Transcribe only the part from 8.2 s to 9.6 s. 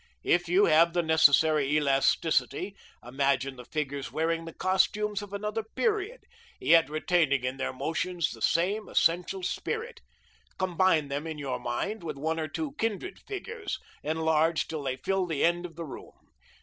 the same essential